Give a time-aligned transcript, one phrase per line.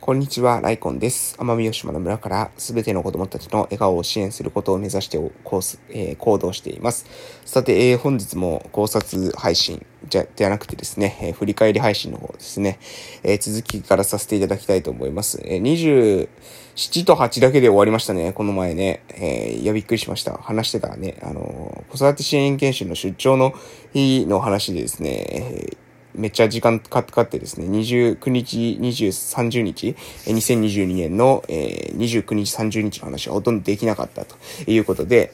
[0.00, 1.36] こんにちは、ライコンです。
[1.38, 7.04] 奄美大島の村からすべての子供たちの笑顔を支援することを目指してコース、えー、行動しています。
[7.44, 12.78] さて、えー、本日も考察配信じゃ、ではなくてですね、えー、振り返り配信の方ですね、
[13.22, 15.38] え続きからさせていただきたいと思います。
[15.44, 19.02] え27と8だけで終わりましたね、この前ね。
[19.10, 20.32] えいや、びっくりしました。
[20.32, 23.52] 話してたらね、あの子育て支援研修の出張の
[23.92, 25.76] 日の話でですね、え
[26.14, 29.96] めっちゃ時間かかってですね、29日、20、30日、
[30.26, 35.32] 2022年の、えー、29日、30日の話はほとんどできなかったということで、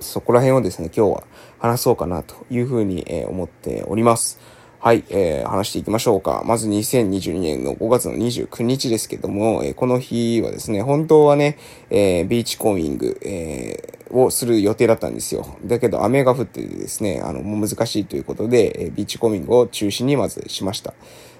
[0.00, 1.24] そこら辺をですね、今日は
[1.58, 4.38] 話そうかなというふうに、え、思っております。
[4.80, 6.42] はい、えー、話していきましょうか。
[6.46, 11.58] まず2022年の5月の29日ですけども、えー、この日はですね、本当はね、
[11.90, 15.58] えー、ビーチコーミング、えー、をする予定だったんですよ。
[15.64, 20.94] だけど雨が降ってですね、あの、もう難しいということで、え、ビーチコミングを中止にまずしました。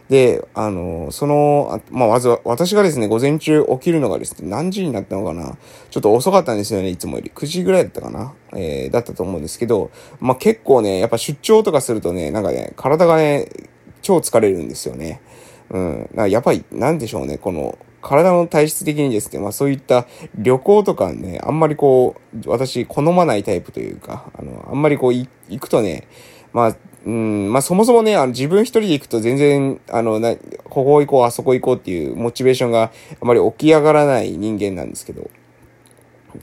[0.09, 5.59] で、あの、その、まあ、まず私がですね、午前中起きるのがですね、何時になったのかな
[5.91, 7.31] ちょっと遅かったんですよね、いつもより。
[7.35, 9.91] 9時ぐらいだったかなえー、だったと思うんですけど、
[10.21, 13.49] まあ、結構ね、やっぱ出張とかするとね、なんかね、体がね、
[14.01, 15.21] 超疲れるんですよね。
[15.71, 16.09] うん。
[16.31, 26.07] やっぱり、なんでしょうね、この、体の体質的にですね、まあそういった旅行とかね、あんまりこう、私好まないタイプというか、あの、あんまりこう、行くとね、
[26.53, 35.31] まあ、うん、まあそもそもね、あの自分一人で行くと全然、あの、な、ここ行こう、あそこ行こうっていうモチベーションがあまり起き上がらない人間なんですけど、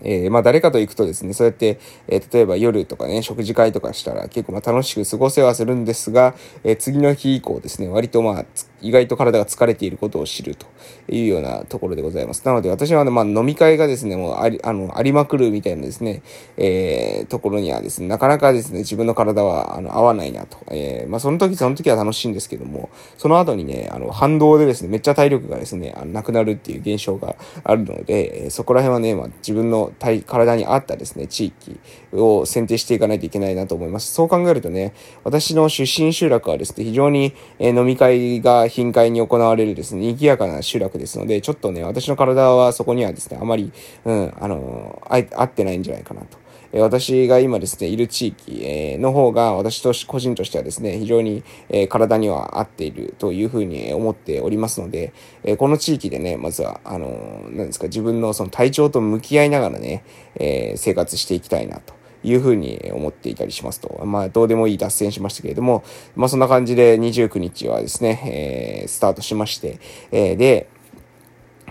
[0.02, 8.45] えー、まあ誰かと行くとですね、そうやって、えー、例えば夜とかね、食事会とかしたら結構まあ楽しく過ごせはするんですが、えー、次の日以降ですね、割とまあ、
[8.86, 10.67] 意外と体が疲れていることを知ると
[11.09, 12.45] いうようなところでございます。
[12.45, 16.22] なので私は、ね、まあ飲み会がですね、もうあり、あの、ありまくるみたいなですね、
[16.58, 20.58] えー、ところにはですね、なかなかですね、自分の体は、あの、合わないなと。
[20.69, 31.80] えー、まあその時その時は楽しいんですけども、その後にね、あの、反動でですね、めっちゃ体力がですね、あのなくなるっていう現象があるので、え、そこら辺はね、まあ自分の体、体に合ったですね、地域
[32.13, 34.13] を選定していかないといけないなと思います。
[34.13, 43.72] そう考えるとね、私の出身集落はですね、非常に、え、飲み会が頻回に行われるですね、賑やかな集落ですので、ちょっとね、私の体はそこにはですね、あまり、
[44.03, 46.38] うん、あの、合ってないんじゃないかなと。
[46.74, 55.14] え私が今ですね、いる地域、えの方が私と個人としてはですね、非常に、え体には合っているというふうに思っておりますので、
[55.46, 60.03] えこの地域でね、まずは、あの、何ですか、自分のその体調と向き合いながらね、
[60.38, 61.94] え生活していきたいなと。
[62.25, 64.03] いうふうに思っていたりしますと。
[64.06, 65.84] まあ、どうでもいい脱線しましたけれども、
[66.16, 69.80] まあ、そんな感じで29日はですね、えー、スタートしまして、
[70.12, 70.69] えー、で、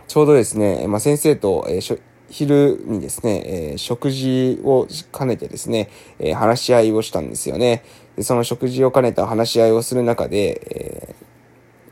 [0.07, 2.01] ちょうどですね、まあ、先生と、えー、
[2.31, 5.89] 昼にですね、えー、食事を兼ねてですね、
[6.19, 7.83] えー、話し合いをしたんですよね。
[8.17, 11.14] で、その食事を兼ねた話し合いをする中で、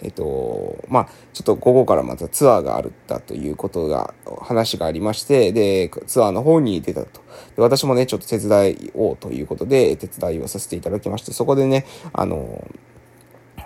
[0.02, 7.20] えっと、まあ、ちょっと午後からまたツアーがあるったということが、話がありまして、で、ツアーの方に出たと。
[7.56, 12.66] で私もね、ちょっと手伝いをということで、手伝いをさせていただきまして、そこでね、あの、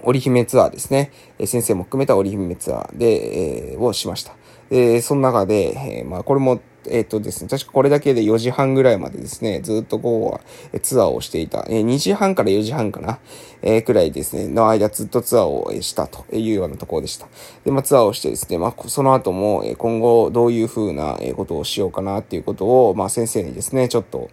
[0.03, 1.11] 織姫ツアーですね。
[1.45, 4.37] 先生も含めた織姫ツアーで、えー、をしました。
[4.71, 10.41] で、その中で、えー、まあ、これもえっ、ー、とですね、確かこれだけで4時半ぐらいまでですね、ずっと午後は
[10.82, 13.19] ツアーをしていた、えー、2時半から4時半かな、
[13.62, 17.26] えー、くらいですね、の間ずっとツアーをしたというようなところでした。
[17.65, 24.31] で、まあツアーをしてですね、まあその後も今後どういうふうなことをしようかなっていうことを、まあ先生にですね、ちょっと、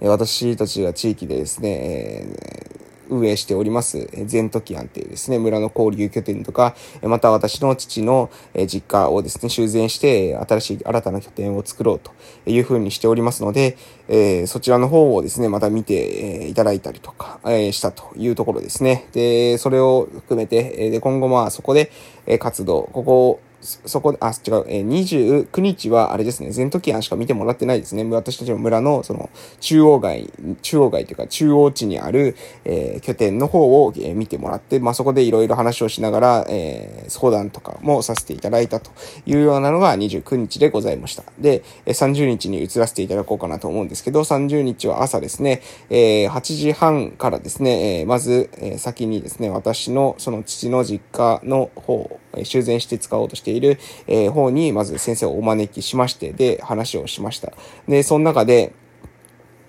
[0.00, 8.30] 私たちが地域でですね、えー運営しております、ゼントキアンっていうですね、村の交流拠点とか、また私の父の
[8.66, 12.12] 実家をですね、修繕して、新しい新たな拠点を作ろうと
[12.46, 13.76] いうふうにしておりますので、
[14.08, 19.08] え、そちらの方をですね、また見ていただいたりとか、え、したというところですね。
[19.12, 21.90] で、それを含めて、で、今後まあそこで
[22.38, 28.04] 活動、ここをそこ、あ、違う、えー、29日は、あれですね、全時案しか見てもらってないですね。
[28.04, 29.28] 私たちの村の、その、
[29.60, 30.32] 中央街、
[30.62, 38.90] 中央街というか、中央地にある、えー、拠点の方を、えー、見てもらって、まあ、そこでいろいろ話をしながら、えー、相談とかもさせていただいたと
[39.26, 41.24] いうようなのが29日でございました。
[41.38, 57.52] で、30日に移らせていただこうかなと思うんですけど、30日は朝ですね、えー、8時半からですね、えー、まず、えー、先にですね、私の、その父の実家の方、修繕して使おうとしている、え、方に、まず先生をお招きしまして、で、話をしました。
[57.88, 58.72] で、その中で、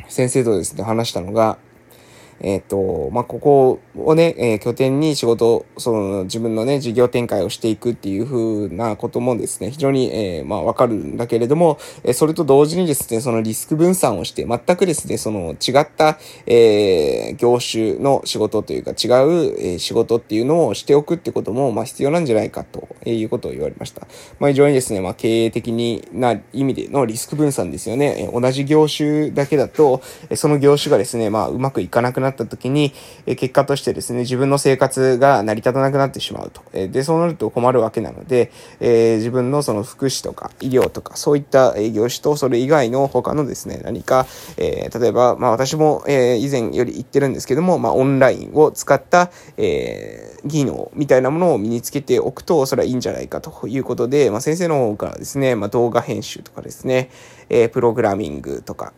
[0.08, 1.58] 先生とですね、話したのが、
[2.44, 16.18] えっ、ー、と、まあ、ここをね、えー、拠点に仕事、その自分のね、事業展開をしていくっていう風なこともですね、非常に、えー、まあ、わかるんだけれども、えそれと同時にですね、そのリスク分散をして、全くですね、その違った、
[16.48, 24.08] え業種の仕事というか違う、え仕事っていうのをしておくってことも、まあ、必要なんじゃないかということを言われました。
[24.40, 28.30] まあ、非常にですね、まあ、経営的にな意味でのリスク分散ですよね。
[28.34, 32.94] え同じ業種だけだと、えその業種がですね、まあ、うまくいかなくなった時に、
[33.26, 36.62] え結果としてですね、自分の生活が成り立たなくなってしまうと。
[36.74, 44.26] えで、そうなると困るわけなので、え自分のその福祉とか医療とか、そういった業種とそれ以外の他のですね、何か、
[44.58, 57.10] え例えば、まあ、私も、え以前より言ってるんですけども、まあ、オンラインを使った、え技能みたいなものを身につけておくと、それはいいんじゃないかということで、まあ、先生の方からですね、まあ、動画編集とかですね、
[57.50, 58.94] え、プログラミングとか、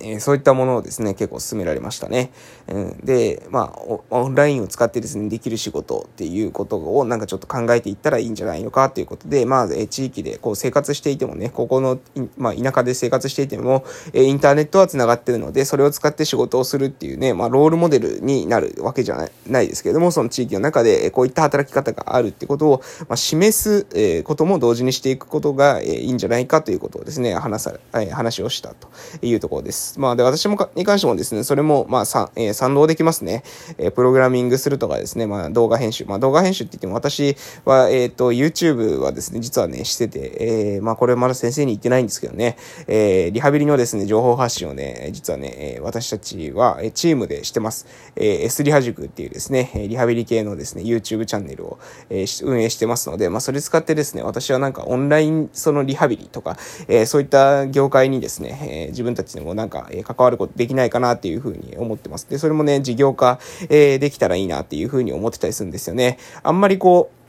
[0.00, 2.32] えー、そういったものをですね、結構進められましたね。
[2.68, 11.98] うん、で、まあオンラインを使ってですね、できる仕事っていうことをなんかちょっと考えていったらいいんじゃないのかということで、まあ、えー、地域でこう生活していてもね、ここの、
[12.36, 28.88] まあ、田舎で生活していても、えー、インターネットは繋がってるので、それを使って仕事をするっていうね、まあ、ロールモデルになるわけじゃないですけれども、その地域の中でこういった働き方があるってことを、まあ、示す、えー、ことも同時にしていくことが、えー、いいんじゃないかということをですね、話さ、えー、話をしたと
[29.22, 29.81] いうところです。
[29.98, 33.42] まあ、で、私もか、に関してもですね、それも、まあ、さ、えー、賛同できますね。
[33.78, 36.04] えー、プログラミングするとかですね、まあ、動画編集。
[36.04, 42.56] まあ、動画編集って言っても、私は、えっ、ー、と、YouTube はですね、実はね、してて、えー、まあ、これまだ先生に言ってないんですけどね、
[42.86, 47.86] えー、リハビリのですね、情報発信をね、実はね、え私たちは、えチームでしてます。
[48.16, 51.78] えー、S リハ塾っていうですね、リハビリ系のですね、YouTube チャンネルを、
[52.10, 56.56] えー、運営してますので、まあ、それ使ってですね、私はなんかオンライン、そのリハビリとか、
[56.88, 62.28] えー、そういった業界にですね、えー、自分たちでもなんか、え、関わることできないかなっていうふうに思ってます。
[62.28, 63.38] で、それもね、事業化、
[63.68, 66.18] えー、できたらいいなっていうふうに思ってたりするんですよね。
[66.42, 67.22] あんまりこう、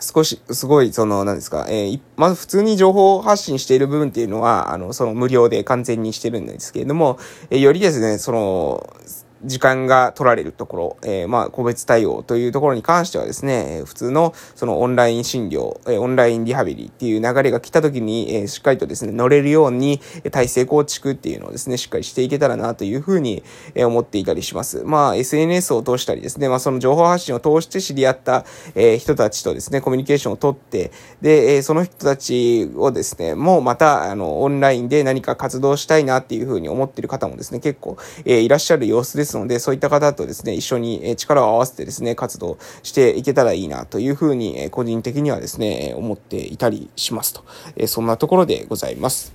[0.00, 7.18] 少し、すごい、その、何ですか、えー、まず普通に情報発信している部分っていうのは、あの、その無料で完全にしてるんですけれども、
[7.50, 8.94] えー、よりですね、その、
[9.44, 20.00] 時間が取られるところ、えー、まあ、個別対応というところに関してはですね、普通のそのオンライン診療、えオンラインリハビリっていう流れが来た時に、えしっかりとですね、乗れるように
[20.30, 23.42] 体制構築っていうのをですね、しっかりしていけたらなというふうに
[23.76, 24.82] 思っていたりします。
[24.84, 28.44] まあ、SNS を通したりですね、まあ、その情報発信を通して知り合った、
[28.74, 47.44] え人たちとですね、コミュニケーションをとって、で、えその人たちをですね、もうまた、あの、オンラインで何か活動したいなっていうふうに思っている方もですね、結構、えいらっしゃる様子ですので、そういった方とですね、一緒に力を合わせてですね、活動していけたらいいなというふうに、個人的にはですね、思っていたりしますと。
[47.86, 49.33] そんなところでございます。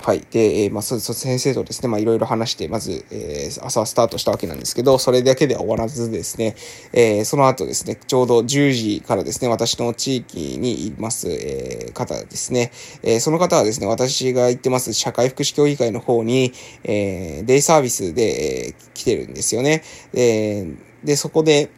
[0.00, 0.26] はい。
[0.30, 6.56] で、えー、まあ、そ、そ、先生とですね、まあ、いろいろ話して、まず、えー、朝スタートしたわけなんですけど、それだけでは終わらずですね、
[6.92, 12.72] えー、その後ですね、ちょうど10時からですね、私の地域にいます、えー、方ですね、
[13.02, 16.52] えー、その方はですね、私が行ってます社会福祉協議会の方に、
[16.82, 19.84] えー、デイサービスで、えー、来てるんですよね。
[20.14, 21.70] えー、で、そこで、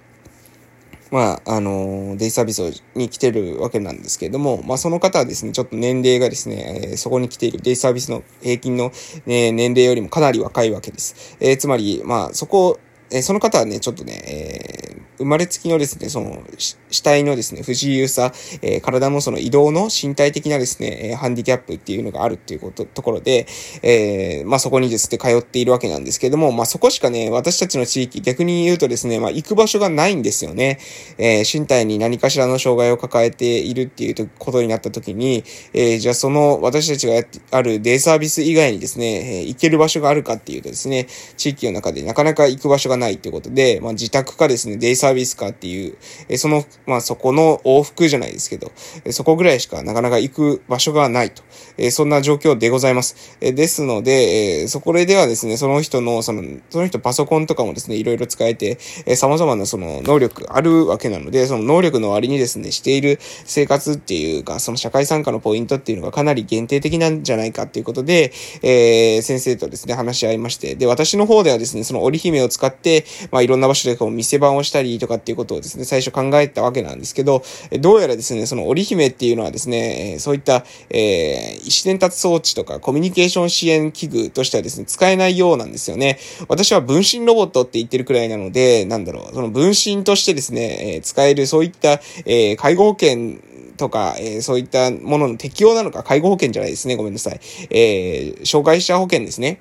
[1.14, 8.90] まあ、あの、デイサービスに来てるわけなんですけれども、まあ、その方はですね、ちょっと年齢がですね、え、そこに来ているデイサービスの平均の、
[9.28, 11.36] え年齢よりもかなり若いわけです。
[11.38, 12.80] え、つまり、まあ、そこ、
[13.10, 23.46] えー、その方はね、ちょっとね、えー、生まれつきのですね、その、死体のですね、不自由さ、えー、体のその移動の身体的なですね、えハンディキャップっていうのがあるっていうこと、ところで、
[23.82, 30.78] え、まあそこにですね、通っているわけなんですけども、まあそこしかね、私たちの地域、逆に言うとですね、まあ行く場所がないんですよね。
[31.18, 41.06] え、身体に何かしらの障害を抱えているっていうことになった時に、えー、じゃあその私たちがやってあるデイサービス以外にですね、え、行ける場所があるかっていうとですね、
[41.36, 45.96] 地域の中でなかなか行く場所がないってことで、まあ自宅かですね、デイサービスかっていう、
[46.28, 48.72] えー、その、まあそこの往復じゃないですけど、
[49.04, 51.42] えー、そこぐらいしかなかなか行く場所がないと、
[51.76, 53.36] えー、そんな状況でございます。
[53.40, 68.32] えー、ですので、えー、そこではですね、その人の、その、その人パソコンとかもですね、いろいろ使えて、えー、様々なその能力あるわけなので、その能力の割にですね、している生活っていうか、その社会参加のポイントっていうのがかなり限定的なんじゃないかっていうことで、
[68.62, 72.83] えー、先生とですね、話し合いまして、で、私の方ではですね、その織姫を使って、
[73.30, 77.42] まあ、いろんな場所でこう店番をしたりとかっていうことをですね、最初考えたわけなんですけど、
[77.80, 86.18] どうやらですね、その織姫っていうのはですね、そういった、えー、意思伝達装置とかコミュニケーション支援器具としてはですね、使えないようなんですよね。
[86.48, 93.38] 私は分身ロボットって言ってるくらいなので、なんだろう、その分身としてですね、え、使えるそういった、えー、介護保険
[93.76, 96.96] とか、えー、そういったものの適用なのか、介護保険じゃないですね。
[96.96, 97.40] ごめんなさい。
[97.70, 99.60] えー、障害者保険ですね。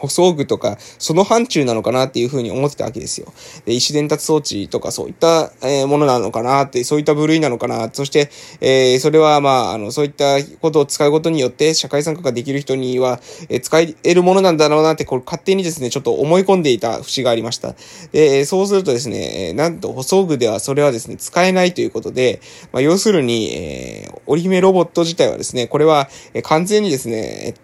[0.00, 3.32] 舗装具とか、その範疇なのかなっていうふうに思ってたわけですよ。
[3.66, 7.90] で、意思伝達装置とかそういった、えー、ものなのかなって、そういった部類なのかな。
[7.92, 8.30] そして、
[8.60, 17.74] えー、それはまあ、あの、そういったことを使うことによって社会参加ができる人には、えー、使えるものなんだろうなって、これ勝手にですね、ちょっと思い込んでいた節がありました。
[18.12, 22.40] で、そうするとですね、なんと舗装具ではそれはですね、使えないということで、
[22.72, 27.54] まあ、要するに、えー、折り姫ロボット自体はですね、これは、え完全にですね、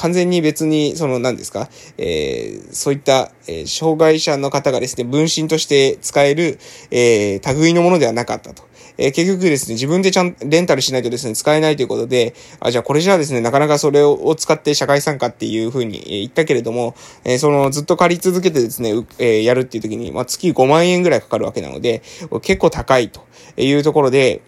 [0.00, 6.58] 完全に別に、その何ですか、えー、そういった、えー、障害者の方がですね、分身として使える、
[6.90, 8.62] えー、類のものではなかったと。
[8.96, 22.00] えー、結局ですね、自分でちゃん、レンタルしないとですね、使えないということで、あ、じゃあこれじゃあですね、なかなかそれを使って社会参加っていうふうに言ったけれども、えー、そのずっと借り続けてですね、えー、やるっていう時に、まあ、月5万円ぐらいかかるわけなので、
[22.40, 23.20] 結構高いと
[23.58, 24.40] いうところで、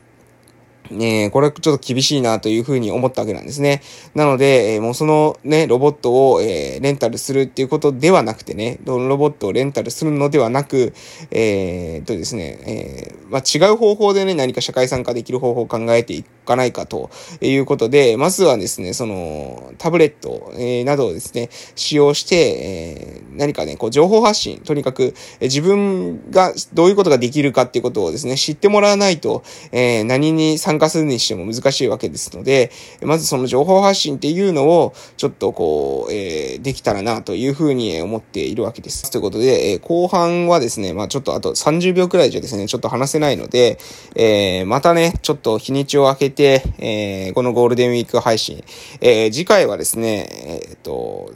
[0.93, 3.83] ねえ、これはちょっと厳しいなというふうに思ったわけなんですね。
[4.15, 10.93] なので、えー、もうそのね、ロボットを、えー、レンタルするっていうことではなくてね、ロボットをレンタルするのではなく、
[11.31, 32.71] えー、とですね、えー、まあ、違う方法でね、何か社会参加できる方法を考えていかないかということで、まずはですね、その、タブレット、えー、などをですね、使用して、えー、何かね、こう、情報発信、とにかく、えー、自分がどういうことができるかっていうことをですね、知ってもらわないと、えー、何に参加するにしても難しいわけですので、
[33.03, 39.11] まずその情報発信っていうのを、ちょっとこう、えー、できたらなというふうに思っているわけです。
[39.11, 43.79] ということで、えー、後半はですね、まあちょっとあと30秒くらいじゃですね、ちょっと話せないので、
[44.15, 48.65] えー、またね、ちょっと日にちを空けて、えー、このゴールデンウィーク配信、
[49.01, 50.29] えー、次回はですね、
[50.69, 51.31] えっ、と、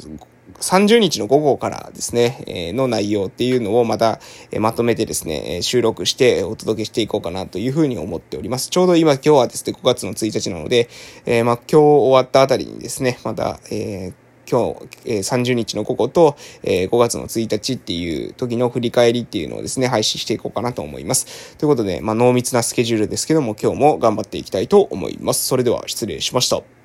[0.61, 8.71] 30日の午後からですね、え、の内容っていうのをまた、え、まとめてですね、収録してお届けしていこうかなというふうに思っております。
[8.71, 10.89] ちょうど今今日はですね、5月の1日なので、
[11.27, 21.57] え、まあ今日終わったあたりにですね、また、えー、今日、えー、30日の午後と、えー、5月の1日っていう時の振り返りっていうのをですね、配信していこうかなと思います。
[21.57, 25.47] ということで、まあ、濃密なスケジュールですけども、今日も頑張っていきたいと思います。
[25.47, 26.76] それでは失礼しました。